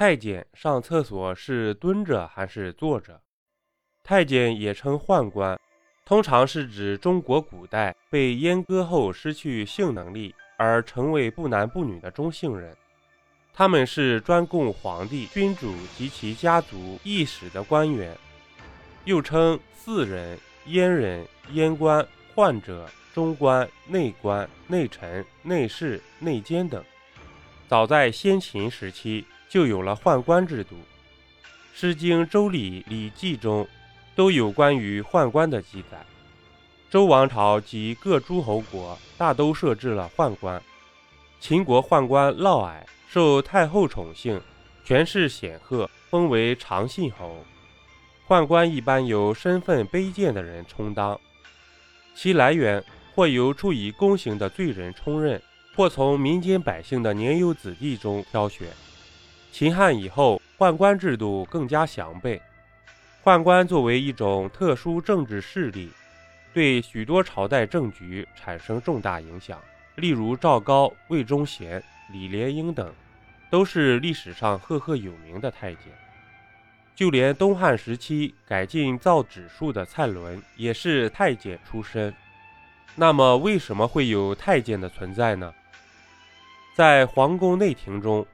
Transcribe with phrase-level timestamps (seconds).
[0.00, 3.20] 太监上厕所是蹲着还是坐着？
[4.02, 5.60] 太监也称宦官，
[6.06, 12.74] 通常是指中国古代被阉割后失去性能力而成为不男不女的中性人。
[13.52, 18.16] 他们是专供皇帝、君主及其家族议使的官员，
[19.04, 26.82] 又称四人、阉人、阉官、宦者、中官、内官、内臣、内侍、内监等。
[27.68, 30.76] 早在先秦时期就有了宦官制度，
[31.74, 33.68] 《诗经·周礼·礼记》中
[34.14, 36.02] 都有关于宦官的记载。
[36.88, 40.62] 周王朝及各诸侯国大都设置了宦官。
[41.40, 42.80] 秦国宦官嫪毐。
[43.12, 44.40] 受太后宠幸，
[44.84, 47.44] 权势显赫，封为长信侯。
[48.28, 51.20] 宦官一般由身份卑贱的人充当，
[52.14, 52.80] 其来源
[53.12, 55.42] 或由处以宫刑的罪人充任，
[55.74, 58.68] 或从民间百姓的年幼子弟中挑选。
[59.52, 62.40] 秦汉以后，宦官制度更加详备。
[63.22, 65.90] 宦官作为一种特殊政治势力，
[66.54, 69.58] 对许多朝代政局产生重大影响，
[69.96, 71.82] 例如赵高、魏忠贤。
[72.12, 72.92] 李莲英等
[73.50, 75.84] 都是历史上赫赫有名的太监，
[76.96, 82.12] 就连东汉时期改进造纸术的蔡伦也是太监出身。
[82.96, 85.54] 那么，为什么会有太监的存在呢？
[86.74, 88.26] 在皇宫内廷中，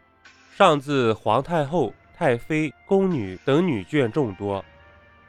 [0.56, 4.64] 上自皇太后、太妃、宫女等女眷众多，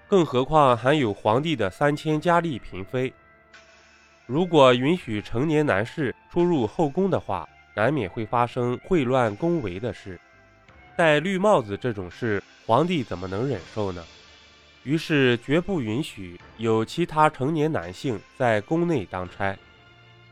[0.08, 3.14] 更何况还有皇帝的三千佳丽嫔妃。
[4.26, 10.18] 如果允许成年男士出入后宫的话，难免会发生秽乱宫闱的事，
[10.96, 14.02] 戴绿帽子这种事，皇帝怎么能忍受呢？
[14.84, 19.54] 于是绝不允许有其他成年男性在宫内当差。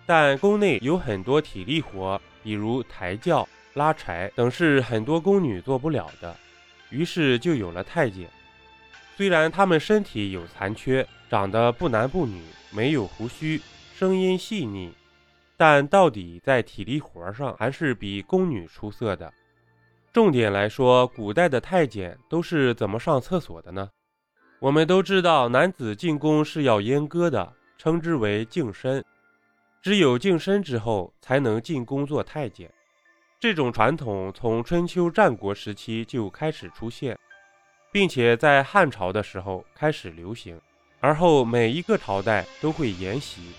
[0.06, 6.36] 但宫内有很多体力活，比如抬轿、拉柴等，是很多宫女做不了的，
[6.90, 8.28] 于是就有了太监。
[9.16, 13.62] 虽然他们身体有残缺，长得不男不女，没有胡须，
[13.94, 14.94] 声音细腻。
[15.58, 19.32] 但到底在体力活上还是比宫女出色的。
[20.12, 23.90] 重点来说，古代的太监都是怎么上厕所的呢？
[24.60, 29.04] 我们都知道，男子进宫是要阉割的，称之为净身。
[29.82, 32.70] 只有净身之后，才能进宫做太监。
[33.46, 37.16] 这种传统从春秋战国时期就开始出现，
[37.92, 40.60] 并且在汉朝的时候开始流行，
[41.00, 43.52] 而后每一个朝代都会沿袭。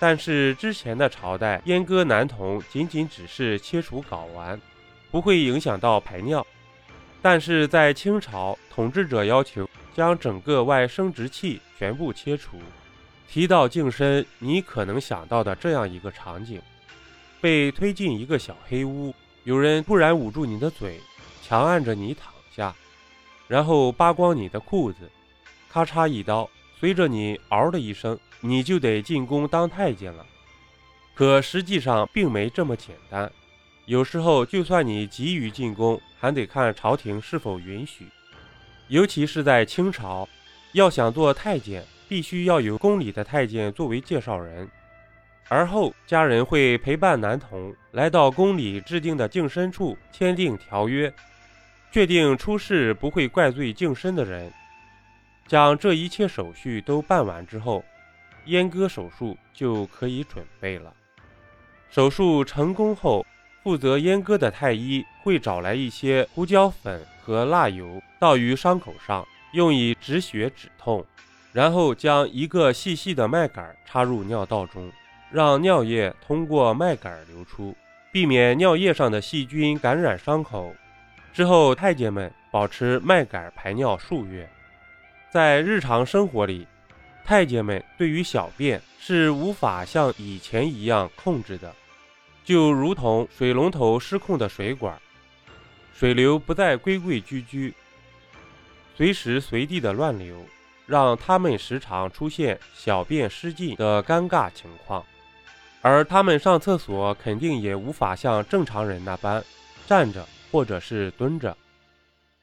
[0.00, 4.58] 但是之前的朝代阉割男童仅仅只是切除睾丸，
[5.10, 6.44] 不会影响到排尿。
[7.20, 12.56] 但是在清朝，统治者要求将整个外生殖器全部切除。
[13.28, 16.58] 提到净身，你可能想到的这样一个场景：
[17.42, 21.00] 被推进一个小黑屋，有人突然捂住你的嘴，
[21.42, 22.72] 强按着你躺下，
[23.48, 25.10] 然后扒光你的裤子，
[25.68, 26.48] 咔嚓一刀。
[26.78, 30.24] 随着你嗷的一声，你就得进宫当太监了。
[31.14, 33.30] 可实际上并没这么简单。
[33.86, 38.06] 有时候，就算你急于进宫，还得看朝廷是否允许。
[38.86, 40.28] 尤其是在清朝，
[40.72, 44.68] 要想做太监，必须要有宫里的太监作为介绍人，
[45.48, 51.12] 而后家人会陪伴男童来到宫里制定的净身处签订条约，
[51.90, 54.50] 确定出事不会怪罪净身的人。
[55.46, 57.84] 将这一切手续都办完之后，
[58.46, 60.94] 阉割手术就可以准备了。
[61.90, 63.26] 手术成功后，
[63.62, 71.04] 负责阉割的太医会找来一些胡椒粉和蜡油，倒于伤口上，用以止血止痛。
[71.52, 74.90] 然后将一个细细的麦秆插入尿道中，
[75.32, 77.74] 让尿液通过麦秆流出，
[78.12, 80.74] 避免尿液上的细菌感染伤口。
[81.32, 84.46] 之后，太监们保持麦秆排尿数月。
[85.30, 86.66] 在日常生活里，
[87.24, 91.74] 太监们对于小便是无法像以前一样控制的，
[92.44, 95.00] 就如同水龙头失控的水管，
[95.94, 97.72] 水流不再规规矩矩，
[98.94, 100.44] 随时随地的乱流，
[100.84, 105.02] 让他们时常出现小便失禁的尴尬情况。
[105.82, 109.44] 而他们上厕所肯定也无法像正常人那般
[109.86, 111.54] 站着或者是蹲着。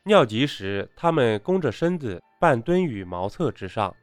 [0.04, 2.22] 尿急时，他们弓着身子。
[2.42, 3.94] 半蹲于茅厕之上，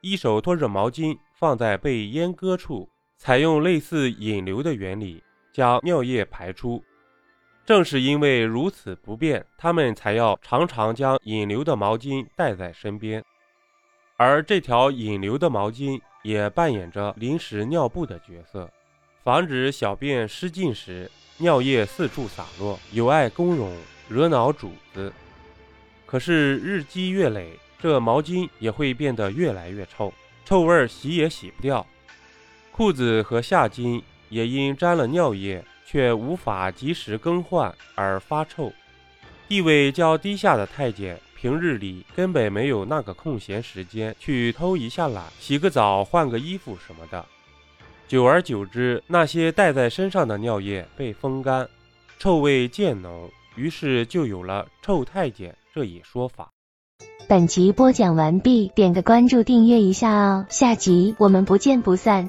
[0.00, 5.20] 一手托着毛巾放在被阉割处，采用类似引流的原理
[5.52, 6.80] 将尿液排出。
[7.66, 13.20] 正是因为如此不便，他们才要常常将引流的毛巾带在身边。
[14.16, 18.70] 而这条引流的毛巾也扮演着临时尿布的角色，
[19.22, 23.76] 防止小便失禁时尿液四处洒落，有碍公容，
[24.08, 25.12] 惹恼主子。
[26.06, 30.12] 可是日积月累，这毛巾也会变得越来越臭，
[30.46, 31.86] 臭味洗也洗不掉。
[32.72, 38.72] 裤子和下襟也因沾了尿液，却无法及时更换而发臭。
[39.46, 47.22] 地位较低下的太监，平日里根本没有那个空闲时间去偷一下懒、洗个澡、换个衣服什么的。
[48.10, 51.68] 久而久之，那些带在身上的尿液被风干，
[52.18, 56.50] 臭味渐浓，于是就有了“臭太监”这一说法。
[57.28, 62.28] 本集播讲完毕，点个关注，订阅一下哦，下集我们不见不散。